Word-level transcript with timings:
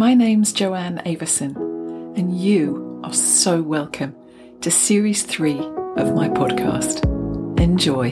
My 0.00 0.14
name's 0.14 0.54
Joanne 0.54 1.02
Avison, 1.04 1.54
and 2.16 2.34
you 2.34 3.02
are 3.04 3.12
so 3.12 3.60
welcome 3.60 4.16
to 4.62 4.70
Series 4.70 5.24
3 5.24 5.58
of 5.98 6.14
my 6.14 6.26
podcast. 6.26 7.04
Enjoy. 7.60 8.10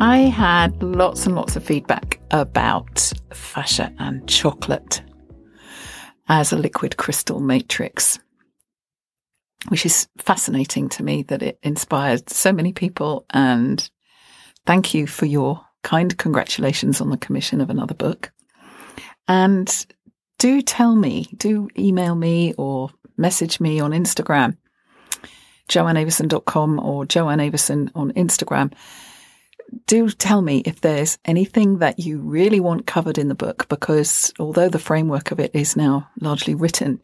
I 0.00 0.22
had 0.22 0.82
lots 0.82 1.26
and 1.26 1.36
lots 1.36 1.54
of 1.54 1.62
feedback 1.62 2.18
about 2.32 3.12
fascia 3.32 3.94
and 4.00 4.28
chocolate 4.28 5.02
as 6.28 6.52
a 6.52 6.58
liquid 6.58 6.96
crystal 6.96 7.38
matrix, 7.38 8.18
which 9.68 9.86
is 9.86 10.08
fascinating 10.18 10.88
to 10.88 11.04
me 11.04 11.22
that 11.22 11.44
it 11.44 11.60
inspired 11.62 12.28
so 12.28 12.52
many 12.52 12.72
people. 12.72 13.24
And 13.30 13.88
thank 14.66 14.94
you 14.94 15.06
for 15.06 15.26
your 15.26 15.64
kind 15.84 16.18
congratulations 16.18 17.00
on 17.00 17.10
the 17.10 17.16
commission 17.16 17.60
of 17.60 17.70
another 17.70 17.94
book. 17.94 18.32
And 19.28 19.86
do 20.38 20.62
tell 20.62 20.94
me, 20.94 21.28
do 21.36 21.68
email 21.78 22.14
me 22.14 22.54
or 22.58 22.90
message 23.16 23.60
me 23.60 23.80
on 23.80 23.92
Instagram, 23.92 24.56
joanneavison.com 25.68 26.80
or 26.80 27.06
Joanne 27.06 27.40
Avison 27.40 27.90
on 27.94 28.12
Instagram. 28.12 28.72
Do 29.86 30.10
tell 30.10 30.42
me 30.42 30.58
if 30.66 30.80
there's 30.80 31.18
anything 31.24 31.78
that 31.78 31.98
you 31.98 32.18
really 32.18 32.60
want 32.60 32.86
covered 32.86 33.18
in 33.18 33.28
the 33.28 33.34
book, 33.34 33.66
because 33.68 34.32
although 34.38 34.68
the 34.68 34.78
framework 34.78 35.30
of 35.30 35.40
it 35.40 35.52
is 35.54 35.76
now 35.76 36.08
largely 36.20 36.54
written, 36.54 37.00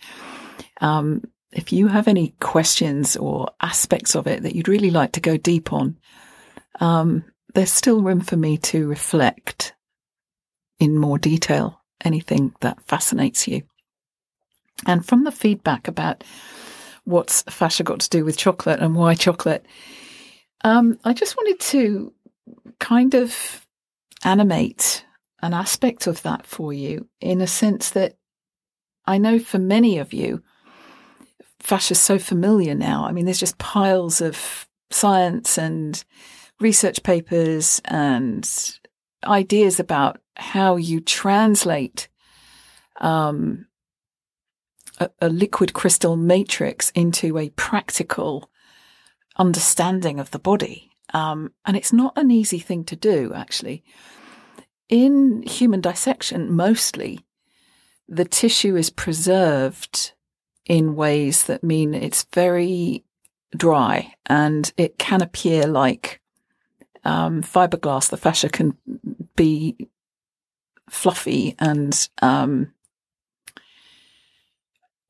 um, 0.80 1.22
if 1.52 1.72
you 1.72 1.88
have 1.88 2.06
any 2.06 2.34
questions 2.40 3.16
or 3.16 3.50
aspects 3.60 4.14
of 4.14 4.26
it 4.26 4.42
that 4.42 4.54
you'd 4.54 4.68
really 4.68 4.90
like 4.90 5.12
to 5.12 5.20
go 5.20 5.36
deep 5.36 5.72
on, 5.72 5.96
um, 6.80 7.24
there's 7.54 7.72
still 7.72 8.02
room 8.02 8.20
for 8.20 8.36
me 8.36 8.56
to 8.58 8.86
reflect 8.86 9.74
in 10.78 10.96
more 10.96 11.18
detail 11.18 11.79
anything 12.04 12.54
that 12.60 12.82
fascinates 12.86 13.46
you. 13.46 13.62
And 14.86 15.04
from 15.04 15.24
the 15.24 15.32
feedback 15.32 15.88
about 15.88 16.24
what's 17.04 17.42
fascia 17.42 17.82
got 17.82 18.00
to 18.00 18.08
do 18.08 18.24
with 18.24 18.36
chocolate 18.36 18.80
and 18.80 18.94
why 18.94 19.14
chocolate, 19.14 19.64
um, 20.64 20.98
I 21.04 21.12
just 21.12 21.36
wanted 21.36 21.60
to 21.60 22.12
kind 22.78 23.14
of 23.14 23.66
animate 24.24 25.04
an 25.42 25.54
aspect 25.54 26.06
of 26.06 26.22
that 26.22 26.46
for 26.46 26.72
you 26.72 27.08
in 27.20 27.40
a 27.40 27.46
sense 27.46 27.90
that 27.90 28.16
I 29.06 29.18
know 29.18 29.38
for 29.38 29.58
many 29.58 29.98
of 29.98 30.12
you, 30.12 30.42
fascia 31.58 31.92
is 31.92 32.00
so 32.00 32.18
familiar 32.18 32.74
now. 32.74 33.04
I 33.04 33.12
mean, 33.12 33.24
there's 33.24 33.40
just 33.40 33.58
piles 33.58 34.20
of 34.20 34.68
science 34.90 35.58
and 35.58 36.02
research 36.60 37.02
papers 37.02 37.80
and 37.86 38.48
ideas 39.24 39.80
about 39.80 40.20
how 40.40 40.76
you 40.76 41.00
translate 41.00 42.08
um, 43.00 43.66
a, 44.98 45.10
a 45.20 45.28
liquid 45.28 45.72
crystal 45.72 46.16
matrix 46.16 46.90
into 46.90 47.38
a 47.38 47.50
practical 47.50 48.50
understanding 49.36 50.18
of 50.18 50.30
the 50.30 50.38
body. 50.38 50.90
Um, 51.12 51.52
and 51.64 51.76
it's 51.76 51.92
not 51.92 52.16
an 52.16 52.30
easy 52.30 52.58
thing 52.58 52.84
to 52.84 52.96
do, 52.96 53.32
actually. 53.34 53.82
In 54.88 55.42
human 55.42 55.80
dissection, 55.80 56.52
mostly, 56.52 57.20
the 58.08 58.24
tissue 58.24 58.76
is 58.76 58.90
preserved 58.90 60.12
in 60.66 60.96
ways 60.96 61.44
that 61.44 61.64
mean 61.64 61.94
it's 61.94 62.26
very 62.32 63.04
dry 63.56 64.14
and 64.26 64.72
it 64.76 64.98
can 64.98 65.20
appear 65.20 65.66
like 65.66 66.20
um, 67.04 67.42
fiberglass. 67.42 68.08
The 68.08 68.16
fascia 68.16 68.48
can 68.48 68.76
be 69.36 69.88
fluffy 70.90 71.54
and 71.58 72.08
um, 72.20 72.72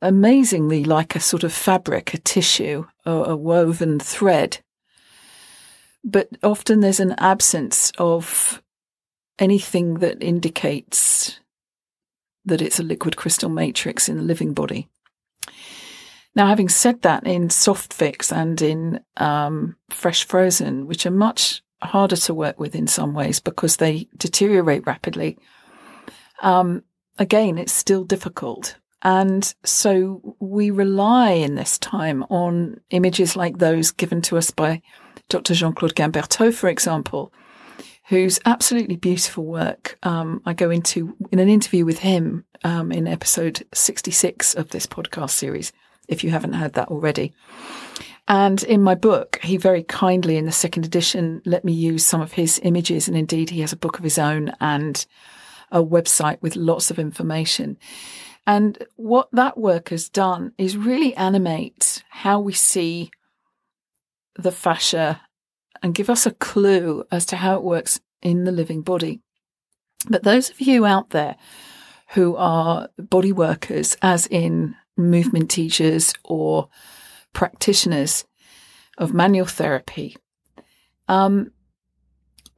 amazingly 0.02 0.84
like 0.84 1.14
a 1.14 1.20
sort 1.20 1.44
of 1.44 1.52
fabric, 1.52 2.14
a 2.14 2.18
tissue, 2.18 2.86
a 3.04 3.36
woven 3.36 3.98
thread. 3.98 4.58
But 6.02 6.28
often 6.42 6.80
there's 6.80 7.00
an 7.00 7.14
absence 7.18 7.92
of 7.98 8.62
anything 9.38 9.94
that 9.94 10.22
indicates 10.22 11.40
that 12.44 12.62
it's 12.62 12.78
a 12.78 12.84
liquid 12.84 13.16
crystal 13.16 13.50
matrix 13.50 14.08
in 14.08 14.16
the 14.16 14.22
living 14.22 14.54
body. 14.54 14.88
Now, 16.34 16.46
having 16.46 16.68
said 16.68 17.02
that, 17.02 17.26
in 17.26 17.50
soft 17.50 17.92
fix 17.92 18.32
and 18.32 18.60
in 18.62 19.00
um, 19.16 19.76
fresh 19.90 20.24
frozen, 20.24 20.86
which 20.86 21.04
are 21.04 21.10
much 21.10 21.62
harder 21.82 22.16
to 22.16 22.34
work 22.34 22.58
with 22.58 22.74
in 22.74 22.86
some 22.86 23.14
ways 23.14 23.40
because 23.40 23.76
they 23.76 24.08
deteriorate 24.16 24.86
rapidly, 24.86 25.38
um, 26.40 26.82
again, 27.18 27.58
it's 27.58 27.72
still 27.72 28.04
difficult. 28.04 28.76
And 29.02 29.54
so 29.64 30.36
we 30.40 30.70
rely 30.70 31.30
in 31.30 31.54
this 31.54 31.78
time 31.78 32.22
on 32.24 32.80
images 32.90 33.34
like 33.34 33.58
those 33.58 33.90
given 33.90 34.20
to 34.22 34.36
us 34.36 34.50
by 34.50 34.82
Dr. 35.28 35.54
Jean 35.54 35.72
Claude 35.72 35.94
Guimberteau, 35.94 36.52
for 36.52 36.68
example, 36.68 37.32
whose 38.08 38.40
absolutely 38.44 38.96
beautiful 38.96 39.44
work 39.44 39.98
um, 40.02 40.42
I 40.44 40.52
go 40.52 40.70
into 40.70 41.16
in 41.30 41.38
an 41.38 41.48
interview 41.48 41.86
with 41.86 42.00
him 42.00 42.44
um, 42.64 42.92
in 42.92 43.06
episode 43.06 43.64
66 43.72 44.54
of 44.54 44.68
this 44.70 44.86
podcast 44.86 45.30
series, 45.30 45.72
if 46.08 46.22
you 46.22 46.30
haven't 46.30 46.54
heard 46.54 46.74
that 46.74 46.88
already. 46.88 47.32
And 48.28 48.62
in 48.64 48.82
my 48.82 48.94
book, 48.94 49.40
he 49.42 49.56
very 49.56 49.82
kindly, 49.82 50.36
in 50.36 50.44
the 50.44 50.52
second 50.52 50.84
edition, 50.84 51.40
let 51.44 51.64
me 51.64 51.72
use 51.72 52.04
some 52.04 52.20
of 52.20 52.32
his 52.32 52.60
images. 52.62 53.08
And 53.08 53.16
indeed, 53.16 53.50
he 53.50 53.60
has 53.60 53.72
a 53.72 53.76
book 53.76 53.98
of 53.98 54.04
his 54.04 54.18
own 54.18 54.52
and 54.60 55.04
a 55.70 55.82
website 55.82 56.40
with 56.42 56.56
lots 56.56 56.90
of 56.90 56.98
information. 56.98 57.78
And 58.46 58.84
what 58.96 59.28
that 59.32 59.58
work 59.58 59.90
has 59.90 60.08
done 60.08 60.52
is 60.58 60.76
really 60.76 61.14
animate 61.14 62.02
how 62.08 62.40
we 62.40 62.52
see 62.52 63.10
the 64.36 64.52
fascia 64.52 65.20
and 65.82 65.94
give 65.94 66.10
us 66.10 66.26
a 66.26 66.32
clue 66.32 67.04
as 67.10 67.26
to 67.26 67.36
how 67.36 67.56
it 67.56 67.62
works 67.62 68.00
in 68.22 68.44
the 68.44 68.52
living 68.52 68.82
body. 68.82 69.20
But 70.08 70.24
those 70.24 70.50
of 70.50 70.60
you 70.60 70.86
out 70.86 71.10
there 71.10 71.36
who 72.14 72.36
are 72.36 72.88
body 72.98 73.32
workers, 73.32 73.96
as 74.02 74.26
in 74.26 74.74
movement 74.96 75.50
teachers 75.50 76.12
or 76.24 76.68
practitioners 77.32 78.24
of 78.98 79.14
manual 79.14 79.46
therapy, 79.46 80.16
um, 81.08 81.52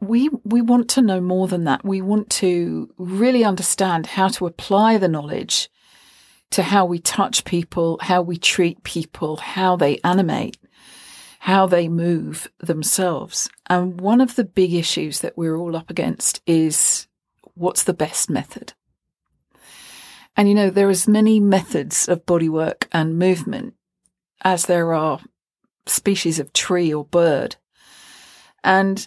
we 0.03 0.29
we 0.45 0.61
want 0.61 0.91
to 0.91 1.01
know 1.01 1.21
more 1.21 1.47
than 1.47 1.65
that. 1.65 1.85
We 1.85 2.03
want 2.03 2.29
to 2.31 2.93
really 2.99 3.45
understand 3.45 4.07
how 4.07 4.29
to 4.29 4.47
apply 4.47 4.99
the 4.99 5.09
knowledge 5.09 5.71
to 6.51 6.65
how 6.65 6.85
we 6.85 6.99
touch 6.99 7.45
people, 7.45 7.99
how 8.03 8.21
we 8.21 8.37
treat 8.37 8.83
people, 8.83 9.37
how 9.37 9.77
they 9.77 9.99
animate, 10.05 10.59
how 11.39 11.67
they 11.67 11.89
move 11.89 12.51
themselves. 12.59 13.49
And 13.71 14.01
one 14.01 14.21
of 14.21 14.35
the 14.35 14.45
big 14.45 14.75
issues 14.75 15.21
that 15.21 15.39
we're 15.39 15.57
all 15.57 15.77
up 15.77 15.89
against 15.89 16.43
is 16.47 17.07
what's 17.55 17.85
the 17.85 17.95
best 17.95 18.29
method? 18.29 18.75
And 20.37 20.49
you 20.49 20.55
know, 20.55 20.69
there 20.69 20.89
are 20.89 20.91
as 20.91 21.07
many 21.07 21.39
methods 21.39 22.09
of 22.09 22.27
bodywork 22.27 22.87
and 22.91 23.19
movement 23.19 23.75
as 24.43 24.67
there 24.67 24.93
are 24.95 25.21
species 25.87 26.41
of 26.41 26.53
tree 26.53 26.93
or 26.93 27.05
bird. 27.05 27.55
And 28.65 29.07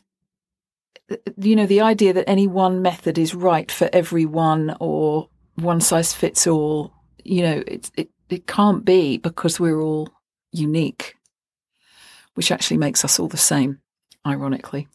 you 1.37 1.55
know, 1.55 1.65
the 1.65 1.81
idea 1.81 2.13
that 2.13 2.29
any 2.29 2.47
one 2.47 2.81
method 2.81 3.17
is 3.17 3.35
right 3.35 3.71
for 3.71 3.89
everyone 3.93 4.75
or 4.79 5.29
one 5.55 5.81
size 5.81 6.13
fits 6.13 6.47
all, 6.47 6.93
you 7.23 7.41
know, 7.41 7.63
it, 7.67 7.91
it, 7.95 8.09
it 8.29 8.47
can't 8.47 8.83
be 8.83 9.17
because 9.17 9.59
we're 9.59 9.81
all 9.81 10.09
unique, 10.51 11.15
which 12.33 12.51
actually 12.51 12.77
makes 12.77 13.05
us 13.05 13.19
all 13.19 13.27
the 13.27 13.37
same, 13.37 13.79
ironically. 14.25 14.87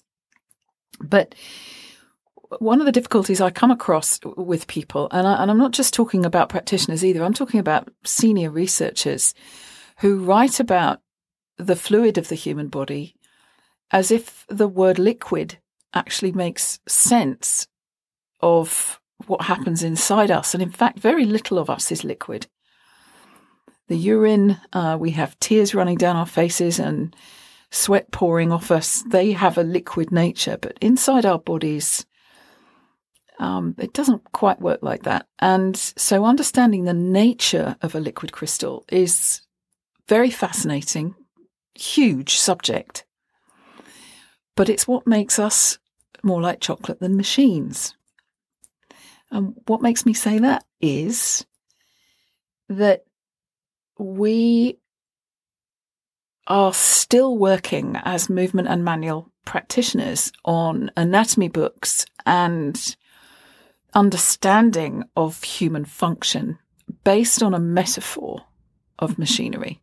But 1.00 1.34
one 2.58 2.80
of 2.80 2.86
the 2.86 2.92
difficulties 2.92 3.40
I 3.40 3.50
come 3.50 3.70
across 3.70 4.18
with 4.24 4.66
people, 4.66 5.08
and, 5.12 5.26
I, 5.26 5.40
and 5.40 5.50
I'm 5.50 5.58
not 5.58 5.72
just 5.72 5.94
talking 5.94 6.24
about 6.24 6.48
practitioners 6.48 7.04
either, 7.04 7.22
I'm 7.22 7.34
talking 7.34 7.60
about 7.60 7.88
senior 8.04 8.50
researchers 8.50 9.32
who 9.98 10.24
write 10.24 10.58
about 10.58 11.00
the 11.56 11.76
fluid 11.76 12.18
of 12.18 12.28
the 12.28 12.34
human 12.34 12.68
body 12.68 13.14
as 13.92 14.10
if 14.10 14.44
the 14.48 14.68
word 14.68 14.98
liquid 14.98 15.58
actually 15.94 16.32
makes 16.32 16.80
sense 16.86 17.66
of 18.40 19.00
what 19.26 19.42
happens 19.42 19.82
inside 19.82 20.30
us. 20.30 20.54
And 20.54 20.62
in 20.62 20.70
fact, 20.70 20.98
very 20.98 21.24
little 21.24 21.58
of 21.58 21.70
us 21.70 21.92
is 21.92 22.04
liquid. 22.04 22.46
The 23.88 23.96
urine, 23.96 24.58
uh, 24.72 24.96
we 25.00 25.10
have 25.12 25.38
tears 25.40 25.74
running 25.74 25.96
down 25.96 26.16
our 26.16 26.26
faces 26.26 26.78
and 26.78 27.14
sweat 27.70 28.10
pouring 28.12 28.52
off 28.52 28.70
us. 28.70 29.02
They 29.02 29.32
have 29.32 29.58
a 29.58 29.62
liquid 29.62 30.12
nature, 30.12 30.56
but 30.60 30.78
inside 30.80 31.26
our 31.26 31.38
bodies, 31.38 32.06
um, 33.38 33.74
it 33.78 33.92
doesn't 33.92 34.32
quite 34.32 34.60
work 34.60 34.80
like 34.82 35.02
that. 35.04 35.26
And 35.38 35.76
so 35.76 36.24
understanding 36.24 36.84
the 36.84 36.94
nature 36.94 37.76
of 37.82 37.94
a 37.94 38.00
liquid 38.00 38.32
crystal 38.32 38.84
is 38.90 39.40
very 40.08 40.30
fascinating, 40.30 41.14
huge 41.74 42.36
subject 42.36 43.04
but 44.56 44.68
it's 44.68 44.86
what 44.86 45.06
makes 45.06 45.38
us 45.38 45.78
more 46.22 46.40
like 46.40 46.60
chocolate 46.60 47.00
than 47.00 47.16
machines. 47.16 47.94
And 49.30 49.54
what 49.66 49.82
makes 49.82 50.04
me 50.04 50.12
say 50.12 50.38
that 50.38 50.64
is 50.80 51.46
that 52.68 53.04
we 53.98 54.78
are 56.46 56.74
still 56.74 57.36
working 57.36 57.96
as 58.04 58.28
movement 58.28 58.68
and 58.68 58.84
manual 58.84 59.30
practitioners 59.44 60.32
on 60.44 60.90
anatomy 60.96 61.48
books 61.48 62.04
and 62.26 62.96
understanding 63.94 65.04
of 65.16 65.42
human 65.42 65.84
function 65.84 66.58
based 67.04 67.42
on 67.42 67.54
a 67.54 67.58
metaphor 67.60 68.42
of 68.98 69.18
machinery. 69.18 69.80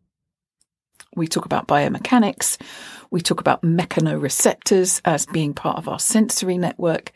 We 1.16 1.26
talk 1.26 1.44
about 1.44 1.68
biomechanics. 1.68 2.60
We 3.10 3.20
talk 3.20 3.40
about 3.40 3.62
mechanoreceptors 3.62 5.00
as 5.04 5.26
being 5.26 5.54
part 5.54 5.78
of 5.78 5.88
our 5.88 5.98
sensory 5.98 6.58
network. 6.58 7.12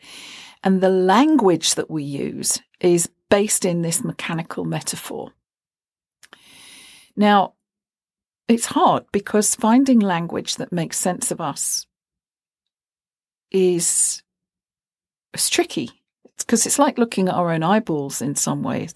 And 0.63 0.81
the 0.81 0.89
language 0.89 1.75
that 1.75 1.91
we 1.91 2.03
use 2.03 2.59
is 2.79 3.09
based 3.29 3.65
in 3.65 3.81
this 3.81 4.03
mechanical 4.03 4.65
metaphor. 4.65 5.31
Now, 7.15 7.53
it's 8.47 8.65
hard 8.65 9.05
because 9.11 9.55
finding 9.55 9.99
language 9.99 10.55
that 10.55 10.71
makes 10.71 10.97
sense 10.97 11.31
of 11.31 11.39
us 11.39 11.85
is 13.51 14.21
it's 15.33 15.49
tricky 15.49 15.89
because 16.37 16.65
it's 16.65 16.79
like 16.79 16.97
looking 16.97 17.29
at 17.29 17.35
our 17.35 17.51
own 17.51 17.63
eyeballs 17.63 18.21
in 18.21 18.35
some 18.35 18.63
ways. 18.63 18.93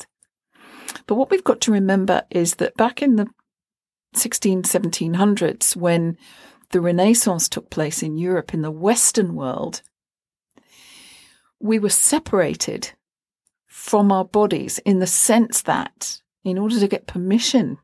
But 1.05 1.15
what 1.15 1.29
we've 1.29 1.43
got 1.43 1.61
to 1.61 1.71
remember 1.71 2.23
is 2.29 2.55
that 2.55 2.75
back 2.75 3.01
in 3.01 3.15
the 3.15 3.27
16, 4.13 4.63
1700s, 4.63 5.75
when 5.75 6.17
the 6.71 6.81
Renaissance 6.81 7.47
took 7.47 7.69
place 7.69 8.03
in 8.03 8.17
Europe, 8.17 8.53
in 8.53 8.61
the 8.61 8.71
Western 8.71 9.35
world, 9.35 9.81
we 11.59 11.79
were 11.79 11.89
separated 11.89 12.91
from 13.65 14.11
our 14.11 14.25
bodies 14.25 14.79
in 14.79 14.99
the 14.99 15.07
sense 15.07 15.61
that 15.61 16.21
in 16.43 16.57
order 16.57 16.79
to 16.79 16.87
get 16.87 17.07
permission 17.07 17.77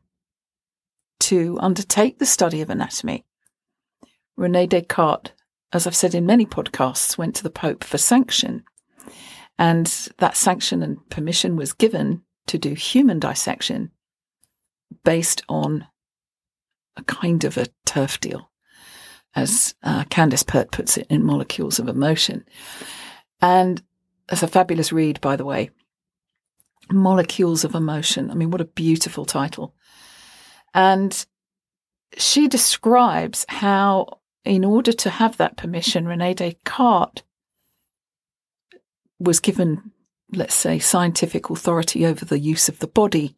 to 1.20 1.58
undertake 1.60 2.18
the 2.18 2.26
study 2.26 2.60
of 2.60 2.70
anatomy, 2.70 3.24
Rene 4.36 4.66
Descartes, 4.66 5.32
as 5.72 5.86
I've 5.86 5.96
said 5.96 6.14
in 6.14 6.26
many 6.26 6.46
podcasts, 6.46 7.16
went 7.16 7.34
to 7.36 7.42
the 7.42 7.50
Pope 7.50 7.84
for 7.84 7.98
sanction. 7.98 8.64
And 9.58 9.86
that 10.18 10.36
sanction 10.36 10.82
and 10.82 11.08
permission 11.10 11.56
was 11.56 11.72
given 11.72 12.22
to 12.46 12.58
do 12.58 12.74
human 12.74 13.18
dissection 13.18 13.92
based 15.04 15.42
on 15.48 15.86
a 16.96 17.02
kind 17.04 17.44
of 17.44 17.56
a 17.56 17.66
turf 17.84 18.20
deal, 18.20 18.50
as 19.34 19.74
uh, 19.82 20.04
Candace 20.04 20.42
Pert 20.42 20.70
puts 20.70 20.96
it 20.96 21.06
in 21.10 21.24
Molecules 21.24 21.78
of 21.78 21.88
Emotion. 21.88 22.44
And 23.40 23.82
that's 24.28 24.42
a 24.42 24.48
fabulous 24.48 24.92
read, 24.92 25.20
by 25.20 25.36
the 25.36 25.44
way. 25.44 25.70
Molecules 26.90 27.64
of 27.64 27.74
Emotion. 27.74 28.30
I 28.30 28.34
mean, 28.34 28.50
what 28.50 28.60
a 28.60 28.66
beautiful 28.66 29.24
title. 29.24 29.74
And 30.72 31.24
she 32.16 32.48
describes 32.48 33.44
how, 33.48 34.20
in 34.44 34.64
order 34.64 34.92
to 34.92 35.10
have 35.10 35.36
that 35.36 35.56
permission, 35.56 36.06
Rene 36.06 36.34
Descartes 36.34 37.22
was 39.18 39.40
given, 39.40 39.92
let's 40.32 40.54
say, 40.54 40.78
scientific 40.78 41.50
authority 41.50 42.04
over 42.04 42.24
the 42.24 42.38
use 42.38 42.68
of 42.68 42.78
the 42.78 42.86
body, 42.86 43.36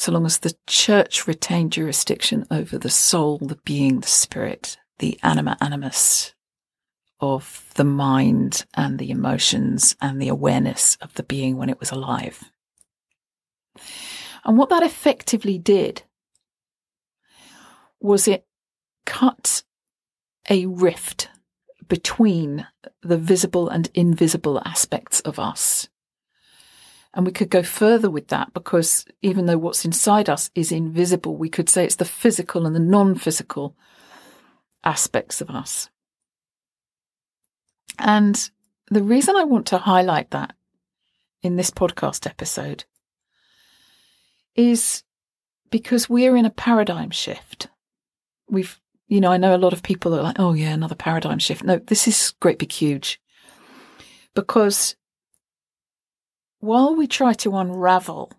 so 0.00 0.12
long 0.12 0.24
as 0.24 0.38
the 0.38 0.56
church 0.66 1.26
retained 1.26 1.72
jurisdiction 1.72 2.46
over 2.50 2.78
the 2.78 2.88
soul, 2.88 3.36
the 3.36 3.58
being, 3.66 4.00
the 4.00 4.08
spirit, 4.08 4.78
the 4.98 5.20
anima 5.22 5.58
animus 5.60 6.32
of 7.20 7.70
the 7.74 7.84
mind 7.84 8.64
and 8.72 8.98
the 8.98 9.10
emotions 9.10 9.94
and 10.00 10.20
the 10.20 10.28
awareness 10.28 10.96
of 11.02 11.12
the 11.14 11.22
being 11.22 11.58
when 11.58 11.68
it 11.68 11.78
was 11.78 11.90
alive. 11.90 12.50
And 14.42 14.56
what 14.56 14.70
that 14.70 14.82
effectively 14.82 15.58
did 15.58 16.04
was 18.00 18.26
it 18.26 18.46
cut 19.04 19.64
a 20.48 20.64
rift 20.64 21.28
between 21.88 22.66
the 23.02 23.18
visible 23.18 23.68
and 23.68 23.90
invisible 23.92 24.62
aspects 24.64 25.20
of 25.20 25.38
us. 25.38 25.90
And 27.12 27.26
we 27.26 27.32
could 27.32 27.50
go 27.50 27.62
further 27.62 28.08
with 28.08 28.28
that 28.28 28.54
because 28.54 29.04
even 29.20 29.46
though 29.46 29.58
what's 29.58 29.84
inside 29.84 30.28
us 30.28 30.50
is 30.54 30.70
invisible, 30.70 31.36
we 31.36 31.48
could 31.48 31.68
say 31.68 31.84
it's 31.84 31.96
the 31.96 32.04
physical 32.04 32.66
and 32.66 32.74
the 32.74 32.80
non 32.80 33.16
physical 33.16 33.76
aspects 34.84 35.40
of 35.40 35.50
us. 35.50 35.90
And 37.98 38.50
the 38.90 39.02
reason 39.02 39.36
I 39.36 39.44
want 39.44 39.66
to 39.68 39.78
highlight 39.78 40.30
that 40.30 40.54
in 41.42 41.56
this 41.56 41.70
podcast 41.70 42.26
episode 42.26 42.84
is 44.54 45.02
because 45.70 46.08
we're 46.08 46.36
in 46.36 46.46
a 46.46 46.50
paradigm 46.50 47.10
shift. 47.10 47.68
We've 48.48 48.80
you 49.10 49.20
know, 49.20 49.32
I 49.32 49.38
know 49.38 49.56
a 49.56 49.58
lot 49.58 49.72
of 49.72 49.82
people 49.82 50.14
are 50.14 50.22
like, 50.22 50.38
oh, 50.38 50.52
yeah, 50.52 50.70
another 50.70 50.94
paradigm 50.94 51.40
shift. 51.40 51.64
No, 51.64 51.78
this 51.78 52.06
is 52.06 52.32
great 52.38 52.60
big 52.60 52.70
huge. 52.70 53.20
Because 54.36 54.94
while 56.60 56.94
we 56.94 57.06
try 57.06 57.32
to 57.34 57.56
unravel 57.56 58.32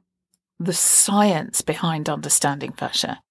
the 0.60 0.74
science 0.74 1.62
behind 1.62 2.10
understanding 2.10 2.72
fascia, 2.72 3.22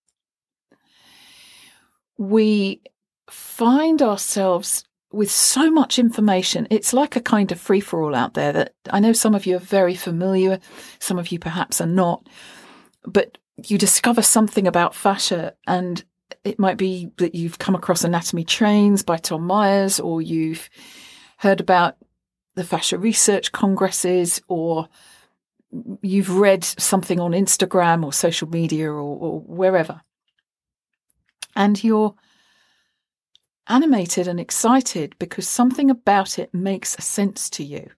we 2.19 2.81
find 3.31 4.03
ourselves 4.03 4.85
with 5.13 5.31
so 5.31 5.71
much 5.71 5.99
information. 5.99 6.67
It's 6.71 6.93
like 6.93 7.17
a 7.17 7.21
kind 7.21 7.51
of 7.51 7.61
free 7.61 7.81
for 7.81 8.03
all 8.03 8.15
out 8.15 8.35
there 8.35 8.53
that 8.53 8.75
I 8.91 9.01
know 9.01 9.13
some 9.13 9.35
of 9.35 9.47
you 9.47 9.57
are 9.57 9.61
very 9.61 9.95
familiar, 9.95 10.61
some 10.99 11.19
of 11.19 11.33
you 11.33 11.39
perhaps 11.39 11.81
are 11.81 11.87
not, 11.87 12.29
but 13.05 13.39
you 13.57 13.79
discover 13.79 14.23
something 14.23 14.67
about 14.67 14.95
fascia 14.95 15.55
and 15.67 16.05
it 16.45 16.59
might 16.59 16.77
be 16.77 17.11
that 17.19 17.35
you've 17.35 17.59
come 17.59 17.75
across 17.75 18.05
Anatomy 18.05 18.45
Trains 18.45 19.03
by 19.03 19.17
Tom 19.17 19.47
Myers, 19.47 20.01
or 20.01 20.23
you've 20.23 20.71
heard 21.39 21.61
about 21.61 21.97
the 22.55 22.65
fascia 22.65 22.99
research 22.99 23.53
congresses, 23.53 24.41
or 24.49 24.89
you've 26.03 26.37
read 26.37 26.65
something 26.65 27.21
on 27.21 27.33
Instagram 27.33 28.05
or 28.05 28.13
social 28.13 28.49
media 28.49 28.91
or, 28.91 29.01
or 29.01 29.41
wherever. 29.41 30.01
And 31.55 31.83
you're 31.83 32.15
animated 33.67 34.27
and 34.27 34.41
excited 34.41 35.15
because 35.19 35.49
something 35.49 35.91
about 35.91 36.39
it 36.39 36.53
makes 36.53 36.91
sense 37.05 37.49
to 37.51 37.65
you. 37.65 37.91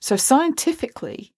So, 0.00 0.16
scientifically, 0.16 1.32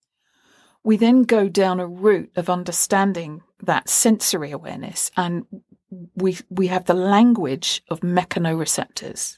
we 0.84 0.96
then 0.96 1.22
go 1.22 1.48
down 1.48 1.80
a 1.80 1.86
route 1.86 2.30
of 2.36 2.50
understanding 2.50 3.42
that 3.62 3.88
sensory 3.88 4.50
awareness 4.50 5.10
and 5.16 5.46
we 6.14 6.38
we 6.48 6.68
have 6.68 6.84
the 6.84 6.94
language 6.94 7.82
of 7.88 8.00
mechanoreceptors 8.00 9.36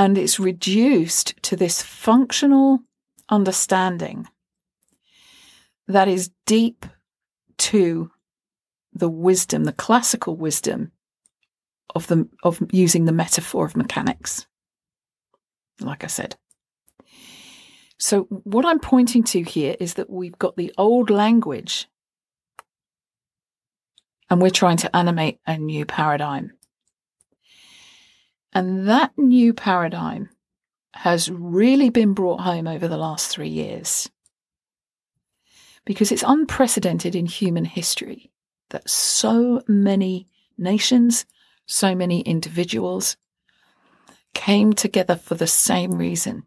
and 0.00 0.16
it's 0.16 0.40
reduced 0.40 1.34
to 1.42 1.56
this 1.56 1.82
functional 1.82 2.80
understanding 3.28 4.26
that 5.86 6.08
is 6.08 6.30
deep 6.46 6.86
to 7.58 8.10
the 8.94 9.10
wisdom 9.10 9.64
the 9.64 9.72
classical 9.72 10.36
wisdom 10.36 10.90
of 11.94 12.06
the 12.06 12.26
of 12.42 12.62
using 12.72 13.04
the 13.04 13.12
metaphor 13.12 13.66
of 13.66 13.76
mechanics 13.76 14.46
like 15.80 16.02
i 16.02 16.06
said 16.06 16.34
so, 18.02 18.22
what 18.30 18.64
I'm 18.64 18.80
pointing 18.80 19.24
to 19.24 19.42
here 19.42 19.76
is 19.78 19.94
that 19.94 20.08
we've 20.08 20.38
got 20.38 20.56
the 20.56 20.72
old 20.78 21.10
language 21.10 21.86
and 24.30 24.40
we're 24.40 24.48
trying 24.48 24.78
to 24.78 24.96
animate 24.96 25.38
a 25.46 25.58
new 25.58 25.84
paradigm. 25.84 26.52
And 28.52 28.88
that 28.88 29.16
new 29.16 29.52
paradigm 29.54 30.30
has 30.94 31.30
really 31.30 31.90
been 31.90 32.14
brought 32.14 32.40
home 32.40 32.66
over 32.66 32.88
the 32.88 32.96
last 32.96 33.28
three 33.28 33.48
years. 33.48 34.10
Because 35.84 36.12
it's 36.12 36.24
unprecedented 36.26 37.14
in 37.14 37.26
human 37.26 37.64
history 37.64 38.30
that 38.70 38.88
so 38.88 39.62
many 39.66 40.26
nations, 40.58 41.26
so 41.66 41.94
many 41.94 42.20
individuals 42.22 43.16
came 44.34 44.72
together 44.72 45.16
for 45.16 45.34
the 45.34 45.46
same 45.46 45.92
reason. 45.92 46.44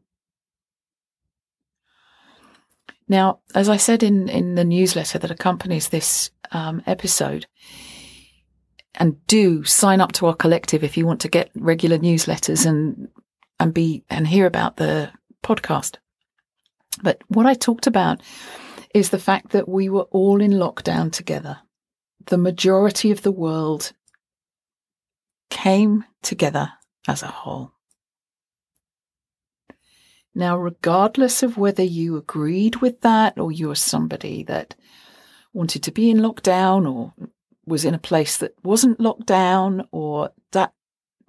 Now, 3.08 3.40
as 3.54 3.70
I 3.70 3.78
said 3.78 4.04
in, 4.04 4.30
in 4.30 4.56
the 4.56 4.64
newsletter 4.64 5.20
that 5.20 5.32
accompanies 5.32 5.90
this 5.90 6.32
um, 6.52 6.82
episode, 6.86 7.48
and 8.96 9.26
do 9.28 9.64
sign 9.64 10.02
up 10.02 10.12
to 10.14 10.28
our 10.28 10.36
collective 10.36 10.84
if 10.84 10.98
you 10.98 11.06
want 11.06 11.22
to 11.22 11.28
get 11.28 11.50
regular 11.56 11.98
newsletters 11.98 12.66
and 12.66 13.10
and 13.60 13.74
be 13.74 14.04
and 14.10 14.28
hear 14.28 14.46
about 14.46 14.78
the 14.78 15.12
podcast. 15.44 15.98
But 17.02 17.22
what 17.28 17.46
I 17.46 17.54
talked 17.54 17.88
about 17.88 18.22
is 18.94 19.10
the 19.10 19.20
fact 19.20 19.50
that 19.52 19.68
we 19.68 19.90
were 19.90 20.08
all 20.12 20.42
in 20.42 20.52
lockdown 20.52 21.12
together. 21.12 21.60
The 22.28 22.38
majority 22.38 23.12
of 23.12 23.24
the 23.24 23.32
world 23.32 23.94
came 25.50 26.06
together 26.22 26.72
as 27.08 27.24
a 27.24 27.28
whole. 27.28 27.72
Now, 30.36 30.58
regardless 30.58 31.44
of 31.44 31.58
whether 31.58 31.84
you 31.84 32.18
agreed 32.18 32.78
with 32.78 33.02
that 33.02 33.38
or 33.38 33.52
you 33.52 33.68
were 33.68 33.76
somebody 33.76 34.44
that 34.44 34.76
wanted 35.54 35.84
to 35.84 35.92
be 35.92 36.10
in 36.10 36.18
lockdown 36.18 36.92
or 36.92 37.14
was 37.66 37.86
in 37.86 37.94
a 37.94 38.00
place 38.00 38.38
that 38.38 38.54
wasn't 38.64 39.00
locked 39.00 39.26
down 39.26 39.88
or 39.92 40.32
that, 40.52 40.74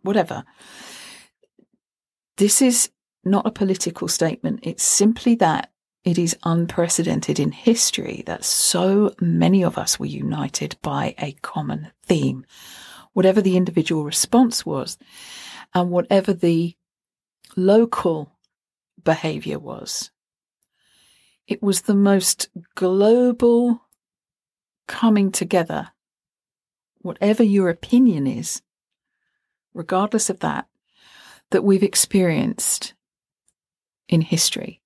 whatever, 0.03 0.45
this 2.37 2.61
is 2.61 2.91
not 3.25 3.47
a 3.47 3.53
political 3.53 4.09
statement. 4.09 4.61
It's 4.63 4.83
simply 4.83 5.35
that 5.37 5.71
it 6.05 6.19
is 6.19 6.37
unprecedented 6.45 7.41
in 7.41 7.53
history 7.53 8.23
that 8.27 8.45
so 8.45 9.15
many 9.21 9.65
of 9.65 9.79
us 9.79 9.99
were 9.99 10.07
united 10.07 10.77
by 10.83 11.15
a 11.19 11.33
common 11.41 11.91
theme, 12.05 12.45
whatever 13.15 13.41
the 13.41 13.57
individual 13.57 14.05
response 14.05 14.67
was, 14.67 14.99
and 15.75 15.91
whatever 15.91 16.35
the 16.35 16.77
local 17.57 18.33
behavior 19.03 19.59
was. 19.59 20.11
It 21.47 21.63
was 21.63 21.83
the 21.83 21.95
most 21.95 22.49
global 22.75 23.81
coming 24.87 25.33
together, 25.33 25.91
whatever 27.05 27.43
your 27.43 27.69
opinion 27.69 28.27
is, 28.27 28.63
regardless 29.75 30.31
of 30.31 30.41
that, 30.41 30.67
that 31.51 31.63
we've 31.63 31.83
experienced 31.83 32.95
in 34.09 34.23
history. 34.23 34.81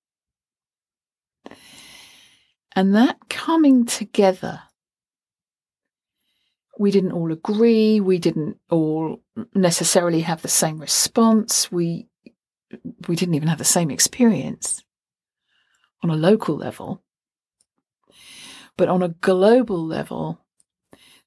And 2.75 2.93
that 2.93 3.29
coming 3.29 3.85
together, 3.85 4.63
we 6.77 6.91
didn't 6.91 7.13
all 7.13 7.31
agree, 7.31 8.01
we 8.01 8.19
didn't 8.19 8.57
all 8.69 9.21
necessarily 9.55 10.19
have 10.21 10.41
the 10.41 10.49
same 10.49 10.77
response, 10.77 11.71
we 11.71 12.07
we 13.07 13.15
didn't 13.15 13.35
even 13.35 13.47
have 13.47 13.57
the 13.57 13.63
same 13.63 13.89
experience 13.89 14.83
on 16.03 16.09
a 16.09 16.15
local 16.15 16.55
level. 16.55 17.01
But 18.77 18.89
on 18.89 19.01
a 19.01 19.09
global 19.09 19.83
level, 19.83 20.45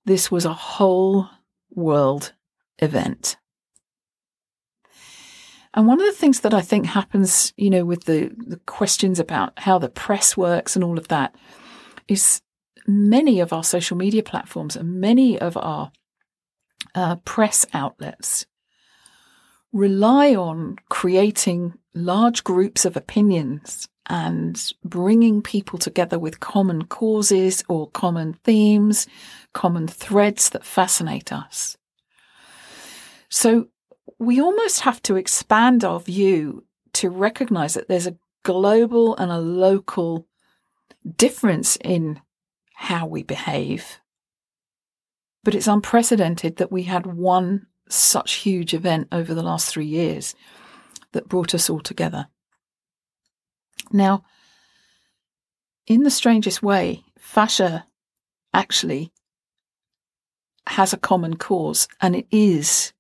this 0.05 0.31
was 0.31 0.45
a 0.45 0.53
whole 0.53 1.29
world 1.71 2.33
event. 2.79 3.37
And 5.75 5.87
one 5.87 6.01
of 6.01 6.07
the 6.07 6.13
things 6.13 6.41
that 6.41 6.53
I 6.53 6.61
think 6.61 6.87
happens, 6.87 7.55
you 7.57 7.71
know, 7.71 7.85
with 7.85 8.05
the, 8.05 8.31
the 8.37 8.59
questions 8.67 9.19
about 9.19 9.59
how 9.59 9.79
the 9.79 9.89
press 9.89 10.37
works 10.37 10.77
and 10.77 10.85
all 10.85 10.99
of 10.99 11.09
that 11.09 11.35
is 12.09 12.43
many 12.87 13.41
of 13.41 13.53
our 13.53 13.65
social 13.65 13.97
media 13.97 14.23
platforms 14.23 14.77
and 14.77 15.01
many 15.01 15.39
of 15.39 15.57
our 15.57 15.91
uh, 16.95 17.17
press 17.17 17.65
outlets 17.73 18.45
rely 19.73 20.35
on 20.35 20.77
creating 20.91 21.73
large 21.95 22.45
groups 22.45 22.85
of 22.85 22.97
opinions 22.97 23.89
and 24.07 24.73
bringing 24.85 25.41
people 25.41 25.79
together 25.79 26.19
with 26.19 26.41
common 26.41 26.85
causes 26.85 27.65
or 27.69 27.89
common 27.91 28.35
themes, 28.45 29.07
common 29.53 29.87
threads 29.87 30.51
that 30.51 30.65
fascinate 30.65 31.33
us. 31.33 31.77
So 33.29 33.69
we 34.19 34.41
almost 34.41 34.81
have 34.81 35.03
to 35.03 35.17
expand 35.17 35.85
our 35.85 36.01
view 36.01 36.65
to 36.95 37.11
recognize 37.11 37.75
that 37.75 37.89
there's 37.89 38.07
a 38.07 38.17
global 38.43 39.17
and 39.17 39.31
a 39.31 39.39
local 39.39 40.27
difference 41.17 41.77
in 41.77 42.21
how 42.75 43.07
we 43.07 43.23
behave. 43.23 44.01
But 45.45 45.55
it's 45.55 45.67
unprecedented 45.67 46.57
that 46.57 46.73
we 46.73 46.85
had 46.85 47.07
one 47.07 47.67
such 47.89 48.35
huge 48.35 48.75
event 48.75 49.09
over 49.13 49.35
the 49.35 49.43
last 49.43 49.69
three 49.69 49.87
years 49.87 50.35
that 51.13 51.29
brought 51.29 51.55
us 51.55 51.69
all 51.69 51.81
together. 51.81 52.29
Now, 53.91 54.25
in 55.87 56.05
the 56.05 56.11
strangest 56.11 56.63
way, 56.63 57.03
fascia 57.19 57.87
actually 58.55 59.13
has 60.67 60.93
a 60.93 60.99
common 60.99 61.37
cause, 61.37 61.89
and 62.01 62.15
it 62.15 62.27
is 62.31 62.93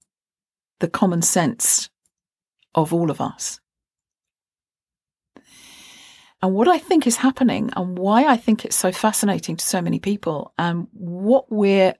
the 0.80 0.88
common 0.88 1.22
sense 1.22 1.90
of 2.74 2.92
all 2.92 3.10
of 3.10 3.20
us. 3.20 3.60
And 6.42 6.54
what 6.54 6.66
I 6.66 6.78
think 6.78 7.06
is 7.06 7.16
happening 7.16 7.70
and 7.76 7.96
why 7.96 8.24
I 8.24 8.36
think 8.36 8.64
it's 8.64 8.74
so 8.74 8.90
fascinating 8.90 9.56
to 9.56 9.64
so 9.64 9.80
many 9.80 10.00
people 10.00 10.52
and 10.58 10.88
what 10.92 11.52
we're 11.52 11.94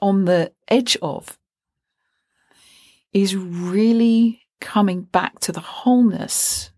on 0.00 0.24
the 0.24 0.52
edge 0.68 0.96
of 1.02 1.36
is 3.12 3.34
really 3.34 4.42
coming 4.60 5.02
back 5.02 5.40
to 5.40 5.52
the 5.52 5.60
wholeness 5.60 6.70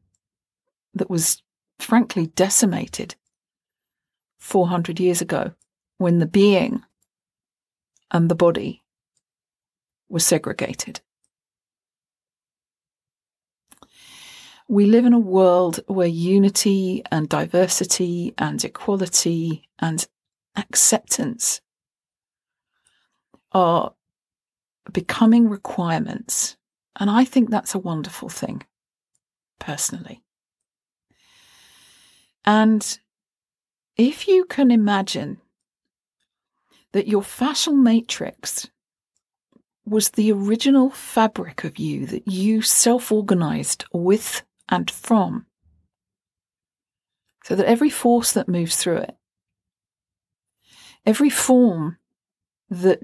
that 0.94 1.10
was 1.10 1.42
frankly 1.78 2.28
decimated 2.28 3.16
400 4.38 4.98
years 4.98 5.20
ago 5.20 5.52
when 5.98 6.18
the 6.20 6.26
being 6.26 6.82
and 8.10 8.30
the 8.30 8.34
body 8.34 8.82
were 10.08 10.20
segregated. 10.20 11.00
We 14.68 14.84
live 14.84 15.06
in 15.06 15.14
a 15.14 15.18
world 15.18 15.80
where 15.86 16.06
unity 16.06 17.02
and 17.10 17.28
diversity 17.28 18.34
and 18.36 18.62
equality 18.62 19.68
and 19.78 20.06
acceptance 20.56 21.62
are 23.52 23.94
becoming 24.92 25.48
requirements. 25.48 26.56
And 26.96 27.08
I 27.08 27.24
think 27.24 27.48
that's 27.48 27.74
a 27.74 27.78
wonderful 27.78 28.28
thing, 28.28 28.62
personally. 29.58 30.22
And 32.44 32.98
if 33.96 34.28
you 34.28 34.44
can 34.44 34.70
imagine 34.70 35.40
that 36.92 37.08
your 37.08 37.22
fascial 37.22 37.76
matrix 37.76 38.68
was 39.84 40.10
the 40.10 40.30
original 40.32 40.90
fabric 40.90 41.64
of 41.64 41.78
you 41.78 42.06
that 42.06 42.26
you 42.28 42.62
self 42.62 43.10
organized 43.10 43.84
with 43.92 44.42
and 44.68 44.90
from. 44.90 45.46
So 47.44 47.54
that 47.56 47.66
every 47.66 47.90
force 47.90 48.32
that 48.32 48.48
moves 48.48 48.76
through 48.76 48.98
it, 48.98 49.16
every 51.06 51.30
form 51.30 51.96
that 52.68 53.00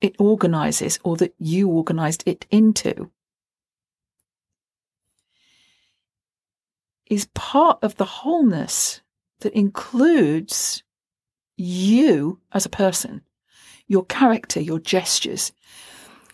it 0.00 0.16
organizes 0.18 0.98
or 1.04 1.16
that 1.18 1.34
you 1.38 1.68
organized 1.68 2.24
it 2.26 2.46
into, 2.50 3.10
is 7.06 7.28
part 7.34 7.78
of 7.82 7.96
the 7.96 8.04
wholeness 8.04 9.02
that 9.40 9.52
includes 9.52 10.82
you 11.60 12.40
as 12.52 12.64
a 12.64 12.70
person, 12.70 13.22
your 13.86 14.04
character, 14.04 14.60
your 14.60 14.78
gestures, 14.78 15.52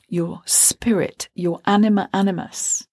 your 0.09 0.43
spirit, 0.47 1.29
your 1.35 1.61
anima 1.67 2.09
animus, 2.13 2.87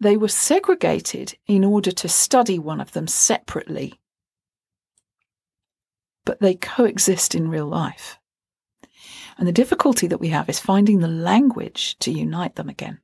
they 0.00 0.16
were 0.16 0.28
segregated 0.28 1.36
in 1.46 1.64
order 1.64 1.90
to 1.90 2.08
study 2.08 2.58
one 2.58 2.80
of 2.80 2.92
them 2.92 3.06
separately, 3.06 4.00
but 6.24 6.40
they 6.40 6.54
coexist 6.54 7.34
in 7.34 7.48
real 7.48 7.66
life. 7.66 8.18
And 9.38 9.46
the 9.48 9.52
difficulty 9.52 10.06
that 10.06 10.20
we 10.20 10.28
have 10.28 10.48
is 10.48 10.60
finding 10.60 11.00
the 11.00 11.08
language 11.08 11.98
to 12.00 12.10
unite 12.10 12.56
them 12.56 12.68
again. 12.68 12.98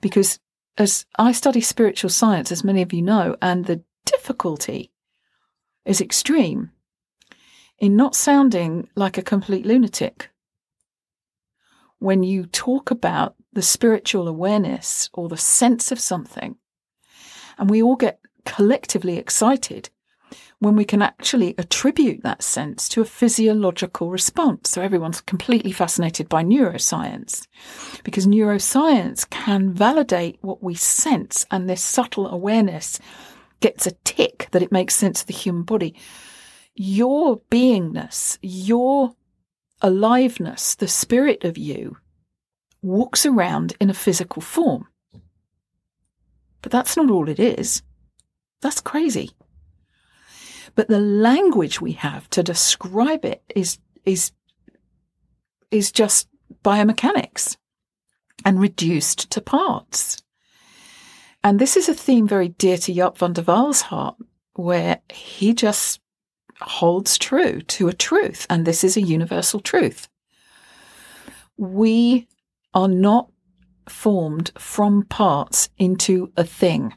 Because 0.00 0.38
as 0.78 1.04
I 1.18 1.32
study 1.32 1.60
spiritual 1.60 2.10
science, 2.10 2.52
as 2.52 2.64
many 2.64 2.82
of 2.82 2.92
you 2.92 3.02
know, 3.02 3.36
and 3.42 3.64
the 3.64 3.82
difficulty 4.04 4.92
is 5.84 6.00
extreme 6.00 6.70
in 7.82 7.96
not 7.96 8.14
sounding 8.14 8.88
like 8.94 9.18
a 9.18 9.22
complete 9.22 9.66
lunatic 9.66 10.30
when 11.98 12.22
you 12.22 12.46
talk 12.46 12.92
about 12.92 13.34
the 13.52 13.60
spiritual 13.60 14.28
awareness 14.28 15.10
or 15.12 15.28
the 15.28 15.36
sense 15.36 15.90
of 15.90 15.98
something, 15.98 16.54
and 17.58 17.68
we 17.68 17.82
all 17.82 17.96
get 17.96 18.20
collectively 18.44 19.18
excited 19.18 19.90
when 20.60 20.76
we 20.76 20.84
can 20.84 21.02
actually 21.02 21.56
attribute 21.58 22.22
that 22.22 22.40
sense 22.40 22.88
to 22.88 23.00
a 23.00 23.04
physiological 23.04 24.10
response. 24.10 24.70
So 24.70 24.80
everyone's 24.80 25.20
completely 25.20 25.72
fascinated 25.72 26.28
by 26.28 26.44
neuroscience 26.44 27.48
because 28.04 28.28
neuroscience 28.28 29.28
can 29.28 29.74
validate 29.74 30.38
what 30.40 30.62
we 30.62 30.76
sense 30.76 31.46
and 31.50 31.68
this 31.68 31.82
subtle 31.82 32.28
awareness 32.28 33.00
gets 33.58 33.88
a 33.88 33.96
tick 34.04 34.46
that 34.52 34.62
it 34.62 34.70
makes 34.70 34.94
sense 34.94 35.22
of 35.22 35.26
the 35.26 35.32
human 35.32 35.64
body. 35.64 35.96
Your 36.84 37.38
beingness, 37.48 38.38
your 38.42 39.14
aliveness, 39.82 40.74
the 40.74 40.88
spirit 40.88 41.44
of 41.44 41.56
you, 41.56 41.98
walks 42.82 43.24
around 43.24 43.76
in 43.78 43.88
a 43.88 43.94
physical 43.94 44.42
form. 44.42 44.88
But 46.60 46.72
that's 46.72 46.96
not 46.96 47.08
all 47.08 47.28
it 47.28 47.38
is. 47.38 47.84
That's 48.62 48.80
crazy. 48.80 49.30
But 50.74 50.88
the 50.88 50.98
language 50.98 51.80
we 51.80 51.92
have 51.92 52.28
to 52.30 52.42
describe 52.42 53.24
it 53.24 53.44
is, 53.54 53.78
is, 54.04 54.32
is 55.70 55.92
just 55.92 56.26
biomechanics 56.64 57.58
and 58.44 58.58
reduced 58.58 59.30
to 59.30 59.40
parts. 59.40 60.20
And 61.44 61.60
this 61.60 61.76
is 61.76 61.88
a 61.88 61.94
theme 61.94 62.26
very 62.26 62.48
dear 62.48 62.76
to 62.78 62.92
Jaap 62.92 63.18
van 63.18 63.34
der 63.34 63.42
Wal's 63.42 63.82
heart, 63.82 64.16
where 64.54 64.98
he 65.08 65.54
just 65.54 66.01
holds 66.68 67.18
true 67.18 67.60
to 67.62 67.88
a 67.88 67.92
truth, 67.92 68.46
and 68.50 68.64
this 68.64 68.84
is 68.84 68.96
a 68.96 69.02
universal 69.02 69.60
truth. 69.60 70.08
We 71.56 72.28
are 72.74 72.88
not 72.88 73.30
formed 73.88 74.52
from 74.58 75.04
parts 75.04 75.68
into 75.78 76.32
a 76.36 76.44
thing, 76.44 76.94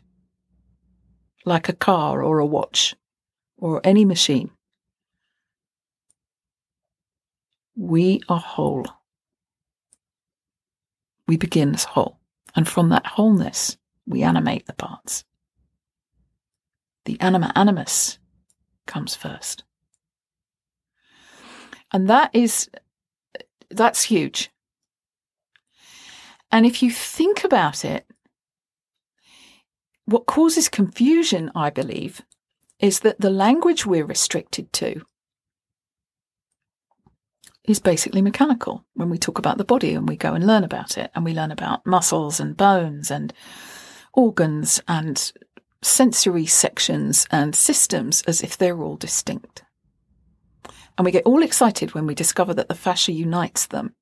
like 1.45 1.69
a 1.69 1.73
car 1.73 2.23
or 2.23 2.39
a 2.39 2.45
watch 2.45 2.95
or 3.57 3.81
any 3.83 4.05
machine. 4.05 4.51
We 7.75 8.21
are 8.29 8.39
whole. 8.39 8.85
We 11.27 11.37
begin 11.37 11.73
as 11.73 11.83
whole, 11.83 12.19
and 12.55 12.67
from 12.67 12.89
that 12.89 13.05
wholeness, 13.05 13.77
we 14.05 14.23
animate 14.23 14.65
the 14.67 14.73
parts. 14.73 15.23
The 17.05 17.19
anima 17.19 17.51
animus 17.55 18.19
comes 18.85 19.15
first. 19.15 19.63
And 21.91 22.09
that 22.09 22.31
is, 22.33 22.69
that's 23.69 24.03
huge. 24.03 24.51
And 26.51 26.65
if 26.65 26.81
you 26.81 26.91
think 26.91 27.43
about 27.43 27.83
it, 27.83 28.05
what 30.05 30.25
causes 30.25 30.69
confusion, 30.69 31.51
I 31.55 31.69
believe, 31.69 32.21
is 32.79 32.99
that 33.01 33.19
the 33.19 33.29
language 33.29 33.85
we're 33.85 34.05
restricted 34.05 34.71
to 34.73 35.01
is 37.63 37.79
basically 37.79 38.21
mechanical 38.21 38.85
when 38.93 39.09
we 39.09 39.17
talk 39.17 39.39
about 39.39 39.57
the 39.57 39.65
body 39.65 39.93
and 39.93 40.07
we 40.07 40.15
go 40.15 40.33
and 40.33 40.45
learn 40.45 40.63
about 40.63 40.97
it 40.97 41.09
and 41.15 41.25
we 41.25 41.33
learn 41.33 41.51
about 41.51 41.85
muscles 41.85 42.39
and 42.39 42.55
bones 42.55 43.09
and 43.09 43.33
organs 44.13 44.79
and 44.87 45.33
sensory 45.85 46.45
sections 46.45 47.27
and 47.31 47.55
systems 47.55 48.21
as 48.23 48.41
if 48.41 48.57
they're 48.57 48.81
all 48.81 48.95
distinct. 48.95 49.63
And 50.97 51.05
we 51.05 51.11
get 51.11 51.25
all 51.25 51.43
excited 51.43 51.93
when 51.93 52.07
we 52.07 52.15
discover 52.15 52.53
that 52.53 52.69
the 52.69 52.75
fascia 52.75 53.11
unites 53.11 53.67
them. 53.67 53.93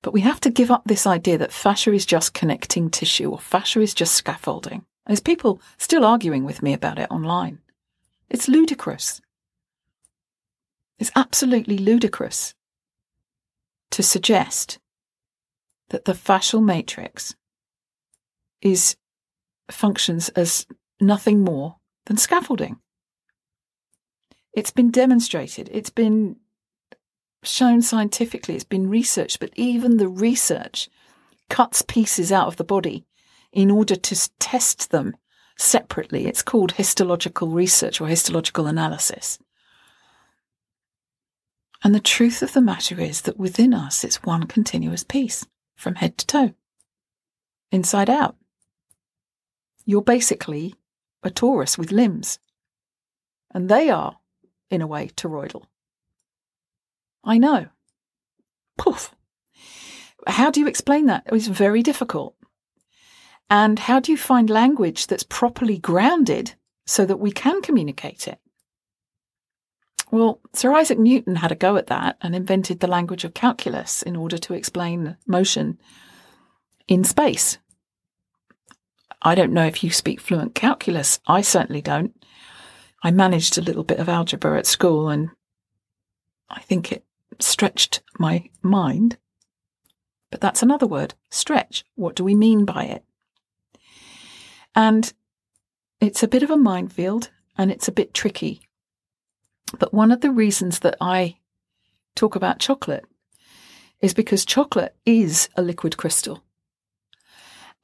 But 0.00 0.12
we 0.12 0.22
have 0.22 0.40
to 0.40 0.50
give 0.50 0.70
up 0.70 0.82
this 0.84 1.06
idea 1.06 1.38
that 1.38 1.52
fascia 1.52 1.92
is 1.92 2.06
just 2.06 2.34
connecting 2.34 2.90
tissue 2.90 3.30
or 3.30 3.38
fascia 3.38 3.80
is 3.80 3.94
just 3.94 4.14
scaffolding. 4.14 4.84
There's 5.06 5.20
people 5.20 5.60
still 5.78 6.04
arguing 6.04 6.44
with 6.44 6.62
me 6.62 6.72
about 6.72 6.98
it 6.98 7.10
online. 7.10 7.58
It's 8.30 8.48
ludicrous. 8.48 9.20
It's 10.98 11.12
absolutely 11.14 11.76
ludicrous 11.76 12.54
to 13.90 14.02
suggest 14.02 14.78
that 15.90 16.04
the 16.04 16.12
fascial 16.14 16.64
matrix 16.64 17.34
is 18.62 18.96
functions 19.70 20.28
as 20.30 20.66
nothing 21.00 21.42
more 21.42 21.76
than 22.06 22.16
scaffolding. 22.16 22.78
It's 24.52 24.70
been 24.70 24.90
demonstrated, 24.90 25.70
it's 25.72 25.90
been 25.90 26.36
shown 27.42 27.82
scientifically, 27.82 28.54
it's 28.54 28.64
been 28.64 28.88
researched, 28.88 29.40
but 29.40 29.50
even 29.56 29.96
the 29.96 30.08
research 30.08 30.88
cuts 31.48 31.82
pieces 31.82 32.30
out 32.30 32.48
of 32.48 32.56
the 32.56 32.64
body 32.64 33.04
in 33.52 33.70
order 33.70 33.96
to 33.96 34.30
test 34.38 34.90
them 34.90 35.16
separately. 35.58 36.26
It's 36.26 36.42
called 36.42 36.72
histological 36.72 37.48
research 37.48 38.00
or 38.00 38.08
histological 38.08 38.66
analysis. 38.66 39.38
And 41.84 41.94
the 41.94 42.00
truth 42.00 42.42
of 42.42 42.52
the 42.52 42.62
matter 42.62 43.00
is 43.00 43.22
that 43.22 43.38
within 43.38 43.74
us 43.74 44.04
it's 44.04 44.22
one 44.22 44.44
continuous 44.44 45.02
piece 45.02 45.46
from 45.76 45.96
head 45.96 46.16
to 46.18 46.26
toe, 46.26 46.54
inside 47.70 48.08
out. 48.08 48.36
You're 49.84 50.02
basically 50.02 50.74
a 51.22 51.30
torus 51.30 51.78
with 51.78 51.92
limbs. 51.92 52.38
And 53.54 53.68
they 53.68 53.90
are, 53.90 54.18
in 54.70 54.80
a 54.80 54.86
way, 54.86 55.10
toroidal. 55.14 55.64
I 57.24 57.38
know. 57.38 57.66
Poof. 58.78 59.14
How 60.26 60.50
do 60.50 60.60
you 60.60 60.66
explain 60.66 61.06
that? 61.06 61.24
It's 61.26 61.46
very 61.46 61.82
difficult. 61.82 62.34
And 63.50 63.78
how 63.78 64.00
do 64.00 64.10
you 64.10 64.18
find 64.18 64.48
language 64.48 65.06
that's 65.06 65.24
properly 65.24 65.78
grounded 65.78 66.54
so 66.86 67.04
that 67.04 67.18
we 67.18 67.30
can 67.30 67.60
communicate 67.60 68.26
it? 68.26 68.38
Well, 70.10 70.40
Sir 70.52 70.72
Isaac 70.74 70.98
Newton 70.98 71.36
had 71.36 71.52
a 71.52 71.56
go 71.56 71.76
at 71.76 71.86
that 71.88 72.16
and 72.20 72.34
invented 72.34 72.80
the 72.80 72.86
language 72.86 73.24
of 73.24 73.34
calculus 73.34 74.02
in 74.02 74.16
order 74.16 74.38
to 74.38 74.54
explain 74.54 75.16
motion 75.26 75.78
in 76.86 77.04
space. 77.04 77.58
I 79.22 79.34
don't 79.34 79.52
know 79.52 79.64
if 79.64 79.84
you 79.84 79.90
speak 79.90 80.20
fluent 80.20 80.54
calculus. 80.54 81.20
I 81.26 81.40
certainly 81.40 81.80
don't. 81.80 82.12
I 83.02 83.10
managed 83.10 83.56
a 83.56 83.62
little 83.62 83.84
bit 83.84 83.98
of 83.98 84.08
algebra 84.08 84.58
at 84.58 84.66
school 84.66 85.08
and 85.08 85.30
I 86.50 86.60
think 86.60 86.92
it 86.92 87.04
stretched 87.38 88.02
my 88.18 88.50
mind. 88.62 89.16
But 90.30 90.40
that's 90.40 90.62
another 90.62 90.86
word 90.86 91.14
stretch. 91.30 91.84
What 91.94 92.16
do 92.16 92.24
we 92.24 92.34
mean 92.34 92.64
by 92.64 92.84
it? 92.84 93.04
And 94.74 95.12
it's 96.00 96.22
a 96.22 96.28
bit 96.28 96.42
of 96.42 96.50
a 96.50 96.56
minefield 96.56 97.30
and 97.56 97.70
it's 97.70 97.88
a 97.88 97.92
bit 97.92 98.14
tricky. 98.14 98.62
But 99.78 99.94
one 99.94 100.10
of 100.10 100.20
the 100.20 100.30
reasons 100.30 100.80
that 100.80 100.96
I 101.00 101.36
talk 102.16 102.34
about 102.34 102.58
chocolate 102.58 103.04
is 104.00 104.14
because 104.14 104.44
chocolate 104.44 104.96
is 105.06 105.48
a 105.56 105.62
liquid 105.62 105.96
crystal. 105.96 106.42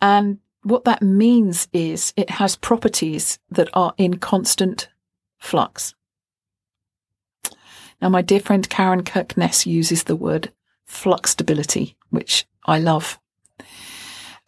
And 0.01 0.39
what 0.63 0.85
that 0.85 1.03
means 1.03 1.69
is 1.73 2.13
it 2.17 2.31
has 2.31 2.57
properties 2.57 3.39
that 3.51 3.69
are 3.73 3.95
in 3.97 4.19
constant 4.19 4.89
flux. 5.39 5.95
Now, 8.01 8.09
my 8.09 8.23
dear 8.23 8.41
friend 8.41 8.69
Karen 8.69 9.03
Kirkness 9.03 9.67
uses 9.67 10.05
the 10.05 10.17
word 10.17 10.53
flux 10.85 11.33
stability, 11.33 11.97
which 12.11 12.47
I 12.65 12.79
love. 12.79 13.19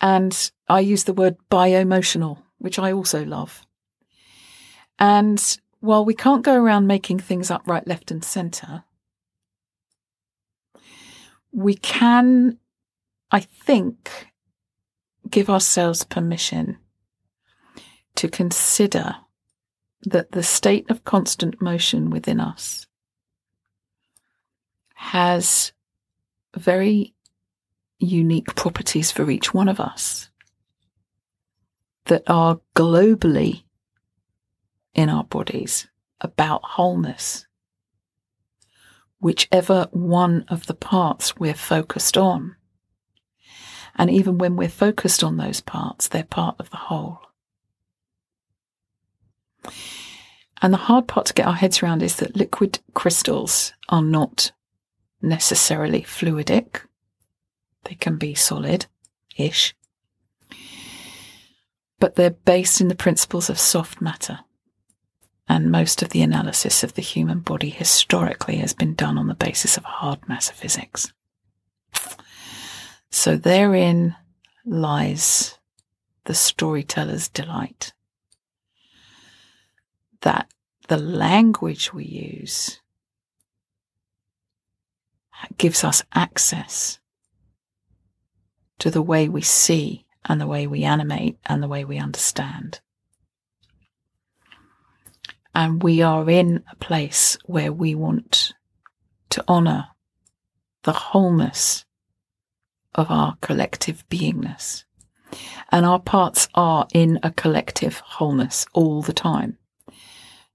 And 0.01 0.51
I 0.69 0.81
use 0.81 1.05
the 1.05 1.13
word 1.13 1.37
biomotional, 1.51 2.39
which 2.59 2.79
I 2.79 2.93
also 2.93 3.25
love. 3.25 3.67
And 4.99 5.59
while 5.81 6.05
we 6.05 6.15
can't 6.15 6.45
go 6.45 6.55
around 6.55 6.87
making 6.87 7.21
things 7.21 7.51
up 7.51 7.63
right, 7.67 7.87
left, 7.87 8.11
and 8.11 8.23
centre, 8.25 8.85
we 11.53 11.75
can, 11.75 12.59
I 13.31 13.41
think, 13.41 14.30
give 15.31 15.49
ourselves 15.49 16.05
permission 16.05 16.79
to 18.17 18.29
consider 18.29 19.17
that 20.03 20.33
the 20.33 20.43
state 20.43 20.91
of 20.91 21.05
constant 21.05 21.61
motion 21.61 22.11
within 22.11 22.41
us 22.41 22.87
has 24.95 25.73
very 26.57 27.15
unique 27.99 28.55
properties 28.55 29.11
for 29.11 29.31
each 29.31 29.53
one 29.53 29.69
of 29.69 29.79
us 29.79 30.31
that 32.07 32.23
are 32.27 32.61
globally 32.75 33.65
in 34.95 35.09
our 35.09 35.25
bodies 35.25 35.87
about 36.21 36.63
wholeness. 36.65 37.47
Whichever 39.21 39.89
one 39.93 40.45
of 40.49 40.67
the 40.67 40.75
parts 40.75 41.37
we're 41.37 41.55
focused 41.55 42.17
on 42.17 42.57
and 43.97 44.11
even 44.11 44.39
when 44.39 44.57
we're 44.57 44.69
focused 44.69 45.23
on 45.23 45.37
those 45.37 45.61
parts, 45.61 46.09
they're 46.09 46.25
part 46.25 46.57
of 46.59 46.71
the 46.71 46.77
whole. 46.77 47.21
And 50.63 50.73
the 50.73 50.79
hard 50.79 51.09
part 51.09 51.27
to 51.27 51.35
get 51.35 51.47
our 51.47 51.55
heads 51.55 51.83
around 51.83 52.03
is 52.03 52.17
that 52.17 52.37
liquid 52.37 52.81
crystals 52.95 53.73
are 53.89 54.03
not 54.03 54.53
necessarily 55.23 56.03
fluidic. 56.03 56.83
They 57.85 57.95
can 57.95 58.17
be 58.17 58.35
solid 58.35 58.87
ish. 59.37 59.75
But 61.99 62.17
they're 62.17 62.31
based 62.31 62.81
in 62.81 62.89
the 62.89 62.95
principles 62.95 63.51
of 63.51 63.59
soft 63.59 64.01
matter. 64.01 64.41
And 65.49 65.71
most 65.71 66.03
of 66.03 66.11
the 66.11 66.23
analysis 66.23 66.85
of 66.85 66.95
the 66.95 67.03
human 67.03 67.41
body 67.41 67.71
historically 67.71 68.57
has 68.59 68.73
been 68.73 68.95
done 68.95 69.19
on 69.19 69.27
the 69.27 69.35
basis 69.35 69.77
of 69.77 69.85
hard 69.85 70.29
matter 70.29 70.53
physics. 70.53 71.13
So 73.11 73.37
therein 73.37 74.17
lies 74.65 75.59
the 76.25 76.35
storyteller's 76.35 77.29
delight. 77.29 77.93
That 80.21 80.49
the 80.89 80.99
language 80.99 81.93
we 81.93 82.05
use 82.05 82.81
gives 85.57 85.83
us 85.85 86.03
access 86.15 86.99
to 88.79 88.91
the 88.91 89.03
way 89.03 89.29
we 89.29 89.43
see 89.43 90.05
and 90.25 90.41
the 90.41 90.47
way 90.47 90.67
we 90.67 90.85
animate 90.85 91.39
and 91.47 91.63
the 91.63 91.69
way 91.69 91.85
we 91.85 91.99
understand. 91.99 92.81
And 95.55 95.83
we 95.83 96.03
are 96.03 96.29
in 96.31 96.63
a 96.71 96.77
place 96.77 97.37
where 97.45 97.73
we 97.73 97.95
want 97.95 98.53
to 99.31 99.45
honor 99.49 99.89
the 100.83 100.93
wholeness 100.93 101.85
of 102.95 103.11
our 103.11 103.37
collective 103.41 104.09
beingness. 104.09 104.85
And 105.71 105.87
our 105.87 106.01
parts 106.01 106.49
are 106.55 106.87
in 106.93 107.21
a 107.23 107.31
collective 107.31 107.99
wholeness 108.01 108.67
all 108.73 109.03
the 109.03 109.13
time. 109.13 109.59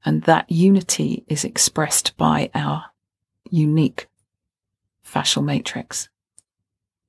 And 0.04 0.24
that 0.24 0.52
unity 0.52 1.24
is 1.28 1.44
expressed 1.44 2.16
by 2.18 2.50
our 2.54 2.86
unique 3.50 4.08
fascial 5.06 5.44
matrix, 5.44 6.10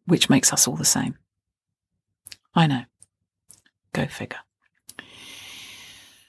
which 0.06 0.30
makes 0.30 0.52
us 0.52 0.68
all 0.68 0.76
the 0.76 0.84
same. 0.84 1.18
I 2.54 2.66
know. 2.66 2.84
Go 3.92 4.06
figure. 4.06 4.38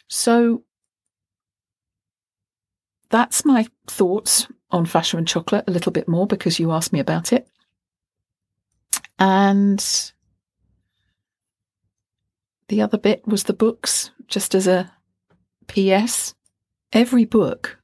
So 0.07 0.63
that's 3.09 3.45
my 3.45 3.67
thoughts 3.87 4.47
on 4.71 4.85
fascia 4.85 5.17
and 5.17 5.27
chocolate 5.27 5.65
a 5.67 5.71
little 5.71 5.91
bit 5.91 6.07
more 6.07 6.27
because 6.27 6.59
you 6.59 6.71
asked 6.71 6.91
me 6.91 6.99
about 6.99 7.31
it. 7.31 7.47
And 9.19 9.83
the 12.67 12.81
other 12.81 12.97
bit 12.97 13.25
was 13.27 13.43
the 13.43 13.53
books, 13.53 14.11
just 14.27 14.53
as 14.53 14.67
a 14.67 14.91
PS. 15.67 16.35
Every 16.93 17.25
book, 17.25 17.77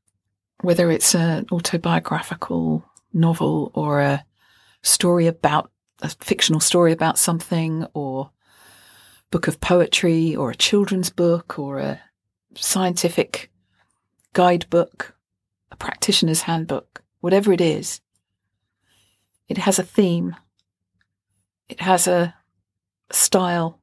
whether 0.61 0.91
it's 0.91 1.15
an 1.15 1.45
autobiographical 1.51 2.85
novel 3.13 3.71
or 3.73 4.01
a 4.01 4.25
story 4.81 5.27
about 5.27 5.71
a 6.01 6.09
fictional 6.09 6.59
story 6.59 6.91
about 6.91 7.17
something 7.17 7.85
or 7.93 8.31
book 9.31 9.47
of 9.47 9.59
poetry 9.61 10.35
or 10.35 10.51
a 10.51 10.55
children's 10.55 11.09
book 11.09 11.57
or 11.57 11.79
a 11.79 12.01
scientific 12.55 13.49
guidebook, 14.33 15.15
a 15.71 15.75
practitioner's 15.75 16.43
handbook, 16.43 17.03
whatever 17.21 17.51
it 17.53 17.61
is, 17.61 18.01
it 19.47 19.57
has 19.57 19.79
a 19.79 19.83
theme, 19.83 20.35
it 21.73 21.81
has 21.81 22.07
a 22.07 22.35
style, 23.11 23.79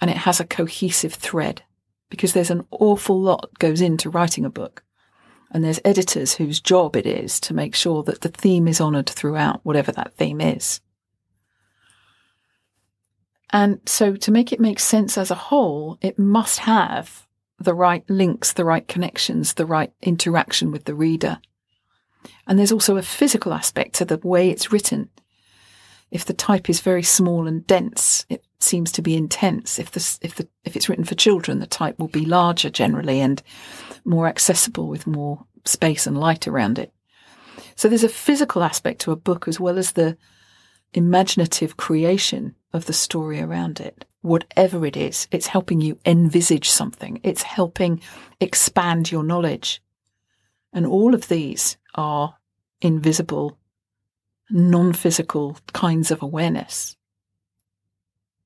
and 0.00 0.10
it 0.10 0.16
has 0.16 0.40
a 0.40 0.44
cohesive 0.44 1.14
thread 1.14 1.62
because 2.10 2.32
there's 2.32 2.50
an 2.50 2.66
awful 2.72 3.20
lot 3.20 3.56
goes 3.60 3.80
into 3.80 4.10
writing 4.10 4.44
a 4.44 4.50
book. 4.50 4.82
And 5.52 5.62
there's 5.62 5.78
editors 5.84 6.34
whose 6.34 6.60
job 6.60 6.96
it 6.96 7.06
is 7.06 7.38
to 7.40 7.54
make 7.54 7.76
sure 7.76 8.02
that 8.02 8.22
the 8.22 8.30
theme 8.30 8.66
is 8.66 8.80
honoured 8.80 9.08
throughout, 9.08 9.60
whatever 9.62 9.92
that 9.92 10.16
theme 10.16 10.40
is. 10.40 10.80
And 13.50 13.78
so 13.86 14.16
to 14.16 14.32
make 14.32 14.52
it 14.52 14.58
make 14.58 14.80
sense 14.80 15.16
as 15.16 15.30
a 15.30 15.36
whole, 15.36 15.98
it 16.00 16.18
must 16.18 16.58
have 16.58 17.28
the 17.60 17.74
right 17.74 18.04
links, 18.10 18.52
the 18.52 18.64
right 18.64 18.88
connections, 18.88 19.54
the 19.54 19.66
right 19.66 19.92
interaction 20.02 20.72
with 20.72 20.84
the 20.84 20.96
reader. 20.96 21.38
And 22.48 22.58
there's 22.58 22.72
also 22.72 22.96
a 22.96 23.02
physical 23.02 23.54
aspect 23.54 23.94
to 23.94 24.04
the 24.04 24.18
way 24.18 24.50
it's 24.50 24.72
written. 24.72 25.10
If 26.10 26.24
the 26.24 26.34
type 26.34 26.70
is 26.70 26.80
very 26.80 27.02
small 27.02 27.46
and 27.46 27.66
dense, 27.66 28.26
it 28.28 28.44
seems 28.60 28.92
to 28.92 29.02
be 29.02 29.16
intense. 29.16 29.78
If 29.78 29.90
the, 29.90 30.18
if 30.22 30.36
the, 30.36 30.48
if 30.64 30.76
it's 30.76 30.88
written 30.88 31.04
for 31.04 31.14
children, 31.14 31.58
the 31.58 31.66
type 31.66 31.98
will 31.98 32.08
be 32.08 32.24
larger 32.24 32.70
generally 32.70 33.20
and 33.20 33.42
more 34.04 34.26
accessible 34.26 34.88
with 34.88 35.06
more 35.06 35.44
space 35.64 36.06
and 36.06 36.16
light 36.18 36.46
around 36.46 36.78
it. 36.78 36.92
So 37.74 37.88
there's 37.88 38.04
a 38.04 38.08
physical 38.08 38.62
aspect 38.62 39.00
to 39.02 39.12
a 39.12 39.16
book 39.16 39.48
as 39.48 39.60
well 39.60 39.78
as 39.78 39.92
the 39.92 40.16
imaginative 40.94 41.76
creation 41.76 42.54
of 42.72 42.86
the 42.86 42.92
story 42.92 43.40
around 43.40 43.80
it. 43.80 44.04
Whatever 44.22 44.86
it 44.86 44.96
is, 44.96 45.28
it's 45.30 45.46
helping 45.46 45.80
you 45.80 45.98
envisage 46.06 46.70
something. 46.70 47.20
It's 47.22 47.42
helping 47.42 48.00
expand 48.40 49.10
your 49.10 49.22
knowledge. 49.22 49.82
And 50.72 50.86
all 50.86 51.14
of 51.14 51.28
these 51.28 51.76
are 51.94 52.36
invisible, 52.80 53.58
non 54.50 54.92
physical 54.92 55.56
kinds 55.72 56.10
of 56.10 56.22
awareness. 56.22 56.96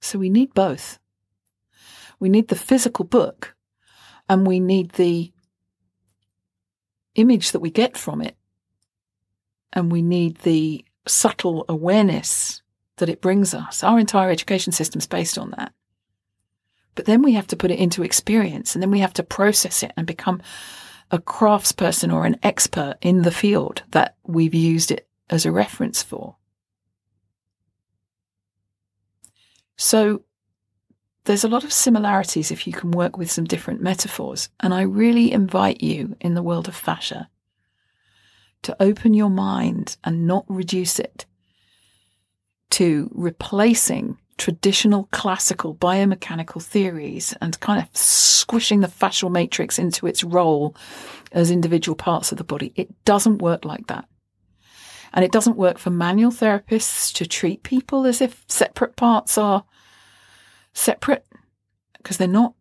So 0.00 0.18
we 0.18 0.30
need 0.30 0.54
both. 0.54 0.98
We 2.18 2.28
need 2.28 2.48
the 2.48 2.56
physical 2.56 3.04
book 3.04 3.54
and 4.28 4.46
we 4.46 4.60
need 4.60 4.92
the 4.92 5.32
image 7.14 7.52
that 7.52 7.60
we 7.60 7.70
get 7.70 7.96
from 7.96 8.20
it. 8.20 8.36
And 9.72 9.92
we 9.92 10.02
need 10.02 10.38
the 10.38 10.84
subtle 11.06 11.64
awareness 11.68 12.62
that 12.96 13.08
it 13.08 13.20
brings 13.20 13.54
us. 13.54 13.82
Our 13.82 13.98
entire 13.98 14.30
education 14.30 14.72
system 14.72 14.98
is 14.98 15.06
based 15.06 15.38
on 15.38 15.50
that. 15.56 15.72
But 16.94 17.06
then 17.06 17.22
we 17.22 17.32
have 17.32 17.46
to 17.48 17.56
put 17.56 17.70
it 17.70 17.78
into 17.78 18.02
experience 18.02 18.74
and 18.74 18.82
then 18.82 18.90
we 18.90 19.00
have 19.00 19.14
to 19.14 19.22
process 19.22 19.82
it 19.82 19.92
and 19.96 20.06
become 20.06 20.42
a 21.10 21.18
craftsperson 21.18 22.12
or 22.12 22.26
an 22.26 22.38
expert 22.42 22.96
in 23.00 23.22
the 23.22 23.30
field 23.30 23.82
that 23.90 24.16
we've 24.24 24.54
used 24.54 24.90
it 24.90 25.08
as 25.30 25.46
a 25.46 25.52
reference 25.52 26.02
for. 26.02 26.36
So 29.76 30.24
there's 31.24 31.44
a 31.44 31.48
lot 31.48 31.64
of 31.64 31.72
similarities 31.72 32.50
if 32.50 32.66
you 32.66 32.72
can 32.72 32.90
work 32.90 33.16
with 33.16 33.30
some 33.30 33.44
different 33.44 33.80
metaphors. 33.80 34.50
And 34.60 34.74
I 34.74 34.82
really 34.82 35.32
invite 35.32 35.82
you 35.82 36.16
in 36.20 36.34
the 36.34 36.42
world 36.42 36.68
of 36.68 36.74
fascia 36.74 37.30
to 38.62 38.76
open 38.80 39.14
your 39.14 39.30
mind 39.30 39.96
and 40.04 40.26
not 40.26 40.44
reduce 40.48 40.98
it 40.98 41.24
to 42.70 43.10
replacing 43.14 44.18
traditional 44.38 45.08
classical 45.12 45.74
biomechanical 45.74 46.62
theories 46.62 47.34
and 47.40 47.58
kind 47.60 47.82
of 47.82 47.94
squishing 47.96 48.80
the 48.80 48.86
fascial 48.88 49.30
matrix 49.30 49.78
into 49.78 50.06
its 50.06 50.24
role 50.24 50.74
as 51.32 51.50
individual 51.50 51.96
parts 51.96 52.32
of 52.32 52.38
the 52.38 52.44
body. 52.44 52.72
It 52.74 52.88
doesn't 53.04 53.42
work 53.42 53.64
like 53.64 53.86
that. 53.88 54.06
And 55.12 55.25
it 55.25 55.33
doesn't 55.33 55.57
work 55.57 55.79
for 55.79 55.90
manual 55.90 56.31
therapists 56.31 57.12
to 57.14 57.27
treat 57.27 57.62
people 57.62 58.07
as 58.07 58.20
if 58.20 58.44
separate 58.49 58.96
parts 58.96 59.37
are 59.37 59.64
separate, 60.73 61.27
because 61.96 62.16
they're 62.16 62.29
not. 62.29 62.55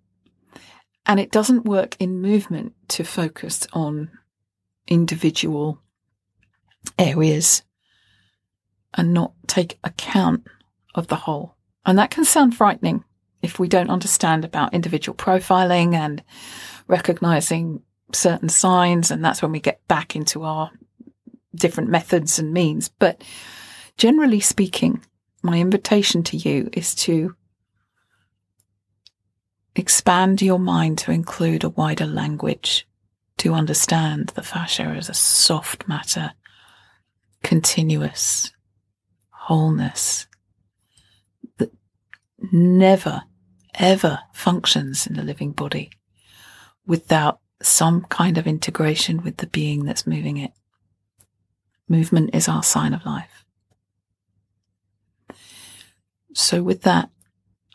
And 1.06 1.20
it 1.20 1.32
doesn't 1.32 1.66
work 1.66 1.96
in 2.00 2.22
movement 2.22 2.74
to 2.90 3.04
focus 3.04 3.68
on 3.74 4.12
individual 4.88 5.80
areas 6.98 7.64
and 8.96 9.14
not 9.14 9.34
take 9.48 9.78
account 9.84 10.48
of 10.96 11.08
the 11.08 11.16
whole. 11.16 11.56
And 11.86 11.98
that 12.00 12.12
can 12.12 12.26
sound 12.26 12.56
frightening 12.56 13.04
if 13.42 13.60
we 13.60 13.68
don't 13.68 13.90
understand 13.90 14.44
about 14.44 14.74
individual 14.74 15.16
profiling 15.16 15.94
and 15.94 16.24
recognizing 16.88 17.82
certain 18.12 18.50
signs. 18.50 19.12
And 19.12 19.24
that's 19.24 19.42
when 19.42 19.52
we 19.52 19.60
get 19.60 19.88
back 19.88 20.16
into 20.16 20.44
our 20.44 20.72
different 21.56 21.90
methods 21.90 22.40
and 22.40 22.54
means. 22.54 22.90
But 22.90 23.24
generally 23.98 24.40
speaking, 24.40 25.04
my 25.42 25.60
invitation 25.60 26.24
to 26.24 26.38
you 26.38 26.70
is 26.74 26.94
to 26.96 27.36
expand 29.76 30.42
your 30.42 30.60
mind 30.60 30.98
to 31.00 31.12
include 31.12 31.64
a 31.64 31.70
wider 31.70 32.06
language 32.06 32.88
to 33.38 33.54
understand 33.54 34.30
the 34.36 34.44
fascia 34.44 34.84
as 34.84 35.10
a 35.10 35.14
soft 35.14 35.88
matter 35.88 36.34
continuous 37.42 38.52
wholeness 39.30 40.28
that 41.58 41.72
never, 42.52 43.24
ever 43.76 44.20
functions 44.34 45.08
in 45.08 45.16
the 45.16 45.24
living 45.24 45.52
body 45.52 45.90
without 46.86 47.40
some 47.62 48.02
kind 48.06 48.38
of 48.38 48.48
integration 48.48 49.24
with 49.24 49.38
the 49.38 49.48
being 49.48 49.86
that's 49.86 50.08
moving 50.08 50.38
it. 50.38 50.52
Movement 51.90 52.30
is 52.34 52.48
our 52.48 52.64
sign 52.64 52.94
of 52.94 53.06
life. 53.06 53.44
So, 56.34 56.62
with 56.62 56.84
that, 56.84 57.10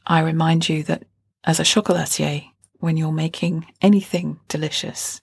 I 0.06 0.20
remind 0.20 0.68
you 0.68 0.84
that 0.84 1.04
as 1.42 1.58
a 1.58 1.64
chocolatier, 1.64 2.48
when 2.78 2.96
you're 2.96 3.12
making 3.12 3.66
anything 3.82 4.38
delicious, 4.48 5.20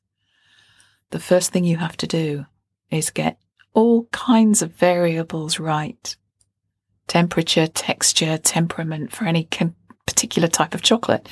the 1.12 1.19
first 1.19 1.51
thing 1.51 1.63
you 1.63 1.77
have 1.77 1.97
to 1.97 2.08
do 2.08 2.45
is 2.89 3.10
get 3.10 3.38
all 3.73 4.06
kinds 4.12 4.62
of 4.62 4.73
variables 4.73 5.60
right. 5.60 6.15
Temperature, 7.08 7.67
texture, 7.67 8.38
temperament 8.38 9.12
for 9.12 9.25
any 9.25 9.47
particular 10.06 10.47
type 10.47 10.73
of 10.73 10.82
chocolate. 10.82 11.27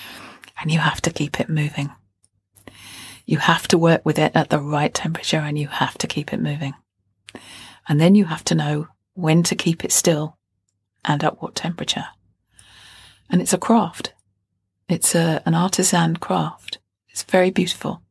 And 0.62 0.72
you 0.72 0.80
have 0.80 1.02
to 1.02 1.12
keep 1.12 1.40
it 1.40 1.50
moving. 1.50 1.92
You 3.26 3.38
have 3.38 3.68
to 3.70 3.78
work 3.78 4.06
with 4.06 4.18
it 4.18 4.32
at 4.36 4.50
the 4.50 4.60
right 4.60 4.94
temperature 4.94 5.38
and 5.38 5.58
you 5.58 5.68
have 5.68 5.98
to 6.00 6.08
keep 6.08 6.34
it 6.34 6.42
moving. 6.42 6.74
And 7.88 8.00
then 8.00 8.16
you 8.16 8.26
have 8.26 8.44
to 8.46 8.56
know 8.56 8.88
when 9.14 9.44
to 9.44 9.56
keep 9.56 9.84
it 9.84 9.92
still 9.92 10.38
and 11.06 11.24
at 11.24 11.42
what 11.42 11.56
temperature. 11.56 12.06
And 13.30 13.42
it's 13.42 13.54
a 13.54 13.58
craft. 13.58 14.14
It's 14.88 15.16
a, 15.16 15.42
an 15.46 15.54
artisan 15.54 16.18
craft. 16.18 16.80
It's 17.10 17.24
very 17.24 17.52
beautiful. 17.52 18.02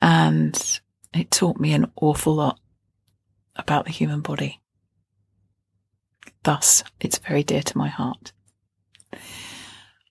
And 0.00 0.80
it 1.12 1.30
taught 1.30 1.58
me 1.58 1.72
an 1.72 1.90
awful 1.96 2.34
lot 2.34 2.60
about 3.56 3.84
the 3.84 3.92
human 3.92 4.20
body. 4.20 4.60
Thus, 6.44 6.84
it's 7.00 7.18
very 7.18 7.42
dear 7.42 7.62
to 7.62 7.78
my 7.78 7.88
heart. 7.88 8.32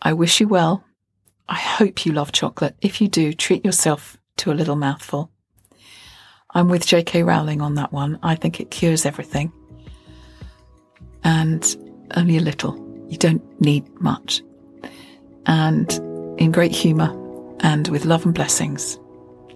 I 0.01 0.13
wish 0.13 0.39
you 0.39 0.47
well. 0.47 0.83
I 1.47 1.55
hope 1.55 2.05
you 2.05 2.11
love 2.11 2.31
chocolate. 2.31 2.75
If 2.81 2.99
you 2.99 3.07
do, 3.07 3.33
treat 3.33 3.63
yourself 3.63 4.17
to 4.37 4.51
a 4.51 4.53
little 4.53 4.75
mouthful. 4.75 5.31
I'm 6.51 6.69
with 6.69 6.85
J.K. 6.85 7.23
Rowling 7.23 7.61
on 7.61 7.75
that 7.75 7.91
one. 7.91 8.19
I 8.23 8.35
think 8.35 8.59
it 8.59 8.71
cures 8.71 9.05
everything. 9.05 9.51
And 11.23 11.75
only 12.15 12.37
a 12.37 12.41
little 12.41 12.75
You 13.09 13.17
don't 13.17 13.61
need 13.61 13.87
much. 14.01 14.41
And 15.45 15.89
in 16.37 16.51
great 16.51 16.73
humour 16.73 17.09
and 17.61 17.87
with 17.87 18.05
love 18.05 18.25
and 18.25 18.33
blessings, 18.33 18.99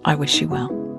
I 0.04 0.14
wish 0.14 0.40
you 0.40 0.48
well. 0.48 0.91